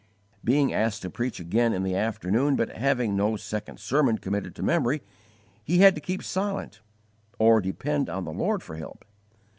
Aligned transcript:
Being 0.43 0.73
asked 0.73 1.03
to 1.03 1.11
preach 1.11 1.39
again 1.39 1.73
in 1.73 1.83
the 1.83 1.93
afternoon, 1.95 2.55
but 2.55 2.69
having 2.75 3.15
no 3.15 3.37
second 3.37 3.79
sermon 3.79 4.17
committed 4.17 4.55
to 4.55 4.63
memory, 4.63 5.03
he 5.63 5.77
had 5.77 5.93
to 5.93 6.01
keep 6.01 6.23
silent, 6.23 6.81
or 7.37 7.61
_depend 7.61 8.09
on 8.11 8.25
the 8.25 8.33
Lord 8.33 8.63
for 8.63 8.77
help. 8.77 9.05